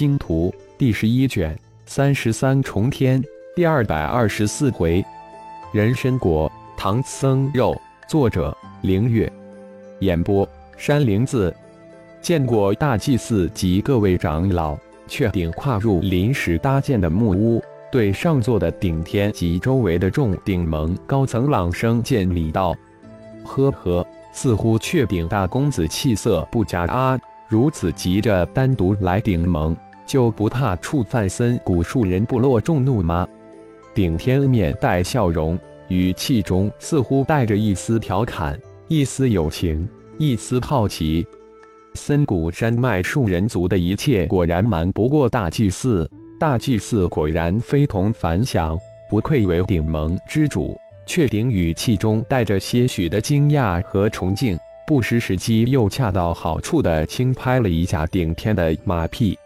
[0.00, 3.22] 星图》第十一卷三十三重天
[3.54, 5.04] 第二百二十四回，
[5.74, 7.78] 人参果唐僧肉。
[8.08, 9.30] 作者：凌月。
[9.98, 11.54] 演播：山灵子。
[12.22, 14.74] 见过大祭司及各位长老，
[15.06, 17.62] 却顶跨入临时搭建的木屋，
[17.92, 22.74] 对上座的顶天及周围的众顶盟高层朗声见礼道
[23.44, 27.20] ：“呵呵，似乎确顶大公子气色不佳啊！
[27.48, 29.76] 如此急着单独来顶盟，
[30.10, 33.28] 就不怕触犯森古树人部落众怒吗？”
[33.94, 38.58] 顶天面带笑容，语气中似乎带着一丝调侃，
[38.88, 41.24] 一丝友情，一丝好奇。
[41.94, 48.76] 森谷山脉树人族的一切果然瞒不过大祭司，大祭司果然非同凡响，
[49.08, 50.76] 不愧为顶盟之主。
[51.06, 54.56] 却顶语气中带着些许的惊讶和崇敬，
[54.86, 59.36] 不失时机又恰到好处地轻拍了一下顶天的马屁：“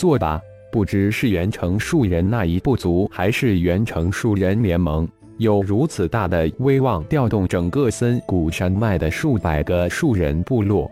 [0.00, 0.40] 坐吧，
[0.72, 10.90] 不知是元城树人那一部族，还是元城树人联盟，有如此大的威望，调动整个森谷山脉的数百个树人部落。”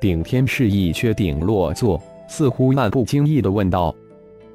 [0.00, 3.94] 顶天示意薛顶落座，似乎漫不经意地问道：“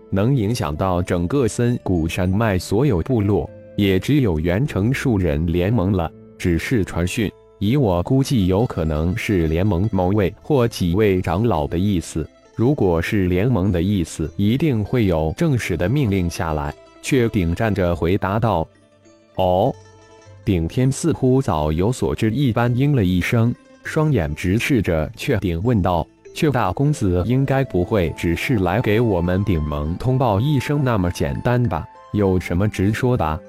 [0.09, 6.11] 能影响到整个森谷山脉所有部落，也只有元城树人联盟了。
[6.39, 12.27] 只是传讯，以我估计，有可能是联盟某位或几位长老的意思。
[12.55, 18.67] 如果是联盟的意思，一定会有正式的命令下来。”却顶站着回答道
[19.35, 19.71] ：“哦。”
[20.43, 23.53] 顶天似乎早有所知一般，应了一声。
[23.83, 31.85] 双眼直视着雀顶，问道：“雀大公子应该不会只是来给我们顶盟通报一声那么简单吧？
[32.13, 33.39] 有什么直说吧。”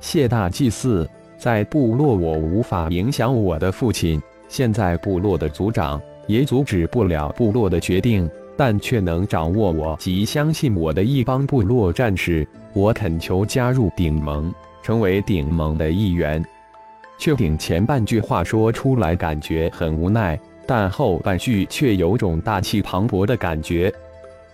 [0.00, 12.46] 谢大祭司，在部落我无法影响我的父亲，现在部落的族长也阻止不了部落的决定，但却能掌握我及相信我的一帮部落战士。
[12.72, 16.44] 我恳求加入顶盟，成为顶盟的一员。
[17.16, 23.92] 却顶前半句话说出来感觉很无奈，但后半句却有种大气磅礴的感觉。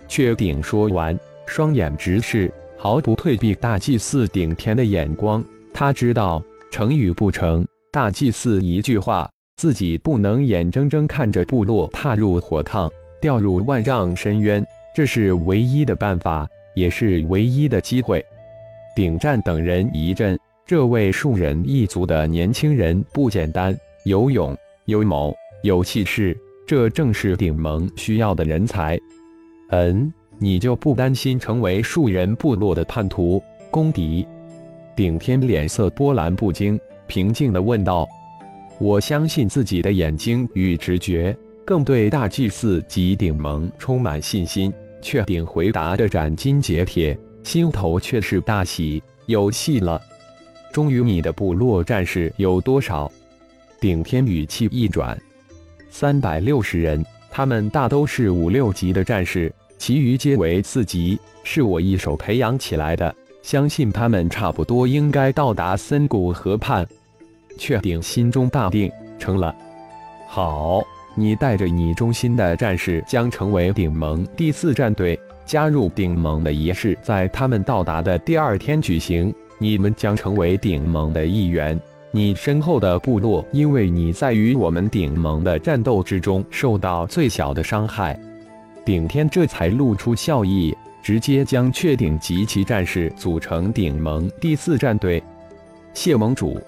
[0.07, 1.17] 却顶说完，
[1.47, 5.43] 双眼直视，毫不退避大祭司顶天的眼光。
[5.73, 9.27] 他知道成与不成，大祭司一句话，
[9.61, 12.89] 自己不能眼睁睁看着部落踏入火炕，
[13.21, 14.65] 掉入万丈深渊。
[14.95, 18.25] 这是唯一的办法，也是唯一的机会。
[18.95, 20.35] 顶战等人一震。
[20.65, 26.35] 这位树人一族的年轻人不简单，有勇有谋有气势，
[26.65, 28.99] 这正是顶盟需要的人才。
[29.69, 33.39] 嗯，你就不担心成为树人部落的叛徒
[33.69, 34.25] 公敌？
[34.95, 38.07] 顶天脸色波澜不惊，平静地问道
[38.81, 50.01] ：“我相信自己的眼睛与直觉，更对大祭司及顶盟充满信心。”却顶回答的斩金截铁，心头却是大喜，有戏了。
[50.73, 53.11] 终于，你的部落战士有多少？
[53.79, 55.19] 顶天语气一转，
[55.91, 63.15] 三百六十人，他们大都是五六级的战士，其余皆为四级，是我一手培养起来的。
[63.43, 66.87] 相信他们差不多应该到达森谷河畔。
[67.61, 69.55] 确定心中大定，成了。
[70.27, 70.81] 好，
[71.13, 75.17] 你带着你忠心的战士，将成为顶盟第四战队。
[75.45, 79.31] 加入顶盟的仪式在他们到达的第二天举行。
[79.59, 81.79] 你们将成为顶盟的一员。
[82.09, 88.19] 你身后的部落，因为你在与我们顶盟的战斗之中受到最小的伤害。
[88.83, 95.21] 顶天这才露出笑意，直接将确顶及其战士组成顶盟第四战队。
[95.93, 96.59] 谢盟主，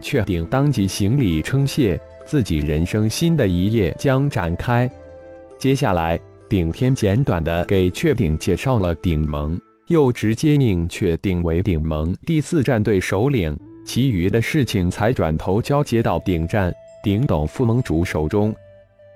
[0.00, 4.90] 确顶当即行礼称谢，自己人生新的一页将展开。
[5.58, 6.18] 接下来，
[6.48, 9.58] 顶天简短的给确顶介绍了顶盟。
[9.88, 16.74] 又直接命却定为顶盟第四战队首领，其余的事情才转头交接到顶战
[17.04, 18.52] 顶斗副盟主手中。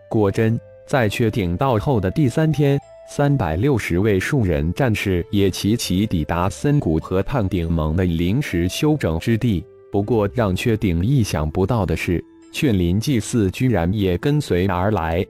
[0.09, 9.65] 果真，在确定到后的第三天，三百六十位树人战士也齐齐抵达森谷河畔顶盟的临时休整之地。
[9.91, 15.27] 不过，让确定意想不到的是，雀林祭祀居然也跟随而来。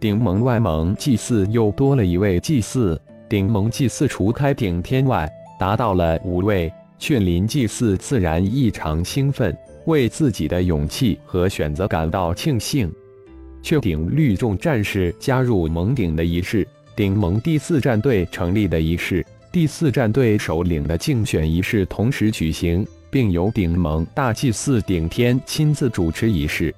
[0.00, 3.00] 顶盟外盟祭祀又多了一位祭祀。
[3.28, 6.72] 顶盟祭祀除开顶天外，达到了五位。
[6.98, 9.56] 雀林祭祀自然异常兴奋，
[9.86, 12.90] 为自己的勇气和选择感到庆幸。
[13.62, 26.74] 雀顶绿众战士加入盟顶的仪式，顶盟第四战队成立的仪式，第四战队首领的竞选仪式同时举行，并由顶盟大祭司顶天亲自主持仪式。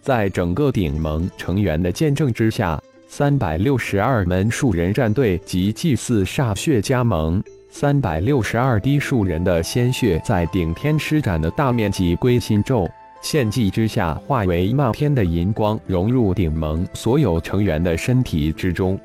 [0.00, 2.80] 在整个顶盟成员的见证之下。
[3.06, 7.40] 三百六十二门树人战队及祭祀煞血加盟，
[7.70, 12.90] 三百六十二滴树人的鲜血在顶天施展的大面积归心咒
[13.22, 18.98] 献祭之下，化为漫天的银光，融入顶盟所有成员的身体之中。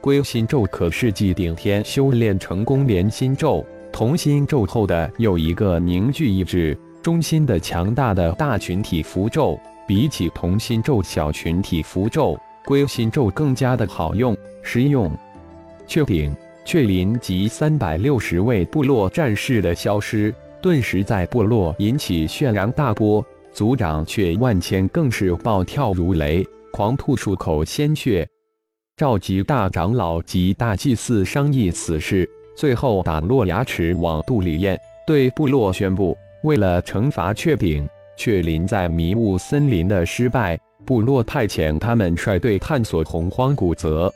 [0.00, 3.62] 归心咒可是继顶天修炼成功连心咒、
[3.94, 9.56] 同心咒后的又一个凝聚意志、中心的强大的大群体符咒。
[9.86, 15.08] 比起同心咒小群体符咒，归心咒更加的好用实用。
[15.86, 23.24] 雀顶、雀林及三百六十位部落战士的消失，顿时在部落引起轩然大波。
[23.52, 28.28] 族长却万千更是暴跳如雷，狂吐数口鲜血，
[28.96, 37.88] 召集大长老及大祭司商议此事，最后打落牙齿往肚里咽，对部落宣布：为了惩罚雀顶。
[38.16, 44.12] 雀林在迷雾森林的失败，部落派遣他们率队探索洪荒古泽。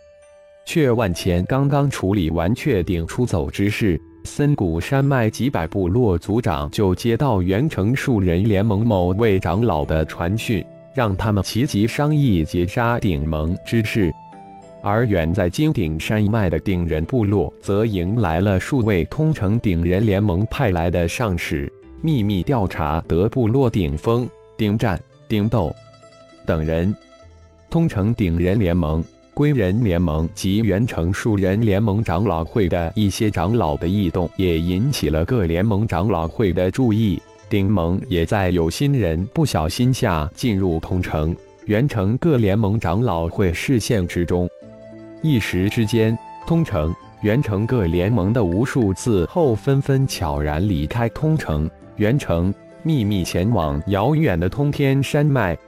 [0.65, 10.65] 雀万千刚刚处理完雀顶出走之事，森谷山脉几百部落族长就接到元城树人联盟某位长老的传讯，
[10.95, 14.13] 让他们齐集商议截杀顶盟之事。
[14.83, 21.73] 而远在金顶山脉的顶人部落，则迎来了数位通城顶人联盟派来的上使。
[22.01, 25.75] 秘密调查德部落顶峰、顶战、顶斗
[26.47, 26.95] 等人，
[27.69, 29.03] 通城顶人联盟、
[29.35, 37.21] 归人联盟及元城树人联盟长老会的一些长老的异动，也引起了各联盟长老会的注意。
[37.51, 41.35] 顶盟也在有心人不小心下进入通城、
[41.65, 44.49] 元城各联盟长老会视线之中，
[45.21, 46.17] 一时之间，
[46.47, 51.69] 通城、元城各联盟的无数字后纷纷悄然离开通城。
[51.97, 52.55] 元城
[52.85, 55.59] 秘密前往遥远的通天山脉，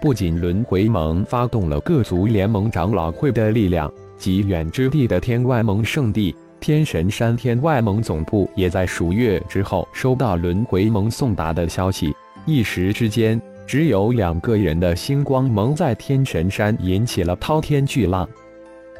[0.00, 12.14] 不仅轮回盟发动了各族联盟长老会的力量，及远之地的天外盟圣地天神山天外盟总部也在数月之后收到轮回盟送达的消息。
[12.44, 18.28] 一时之间，只有两个人的星光盟在天神山引起了滔天巨浪。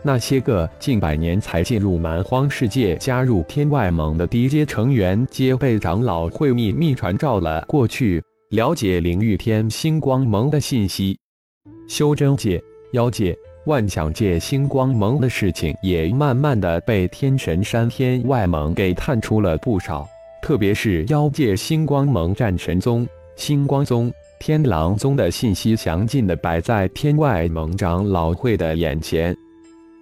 [0.05, 8.21] 那些个近百年才进入蛮荒世界、加入天外盟的低阶成员，皆被长老会秘密传召了过去，
[8.51, 11.17] 了解灵域天星光盟的信息。
[11.89, 12.61] 修真界、
[12.95, 20.05] 妖界、万象界星光盟的事情，也慢慢的被天神山天外盟给探出了不少。
[20.43, 23.07] 特别是妖界星光盟战神宗、
[23.37, 29.33] 星光宗、天狼宗的信息，详尽的摆在天外盟长老会的眼前。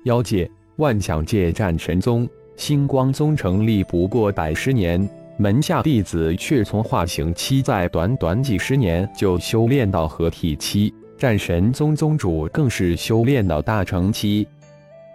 [0.04, 2.26] 妖界、万象界战神宗、
[2.56, 5.06] 星光宗成立不过百十年，
[5.36, 14.48] 门下弟子却从化形期在短短几十年就修炼到合体期，战神宗宗主更是修炼到大成期。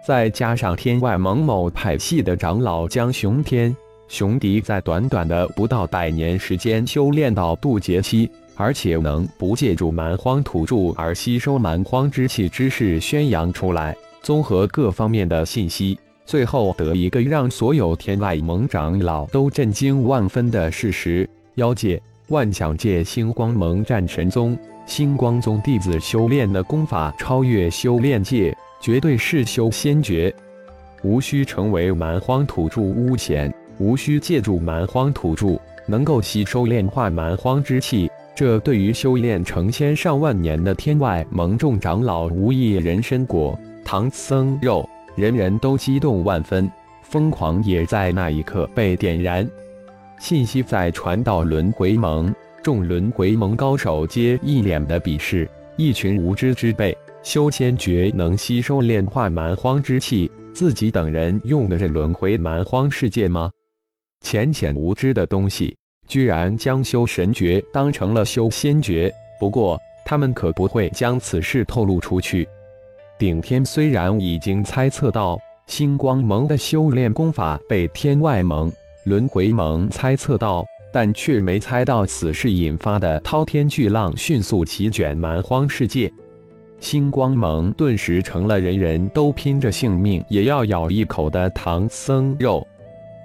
[0.06, 13.96] 再加上天外蒙某派系的长老江雄天、雄迪，在短短的不到百年时间修炼到渡劫期，而且能不借助蛮荒土著而吸收蛮荒之气之势宣扬出来。
[14.26, 30.34] 综合各方面的信息，最后得一个让所有天外盟长老都震惊万分的事实：妖界、万象界星光盟战神宗、星光宗弟子修炼的功法超越修炼界，绝对是修仙诀。
[31.04, 35.56] 无需成为蛮荒土著巫贤，无需借助蛮荒土著，
[35.86, 43.56] 能够吸收炼化蛮荒之气，这对于修炼成千上万年的天外盟众长老无异人参果。
[43.88, 46.68] 唐僧肉，人人都激动万分，
[47.02, 49.48] 疯狂也在那一刻被点燃。
[50.18, 55.48] 信息再传到轮回盟，众轮回盟高手皆一脸的鄙视。
[55.76, 63.52] 一群无知之辈，修仙诀能吸收炼化蛮荒之气，自己等人用的是轮回蛮荒世界吗？
[64.20, 65.76] 浅浅无知的东西，
[66.08, 69.14] 居然将修神诀当成了修仙诀。
[69.38, 72.48] 不过，他们可不会将此事透露出去。
[73.18, 78.70] 顶天虽然已经猜测到星光盟的修炼功法被天外盟、
[79.04, 86.12] 轮回盟猜测到，但却没猜到此事引发的滔天巨浪迅速席卷蛮荒世界。
[86.78, 92.66] 星光盟顿时成了人人都拼着性命也要咬一口的唐僧肉。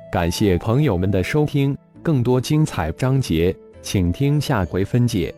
[0.09, 5.35] 感谢朋友们的收听，更多精彩章节，请听下回分解。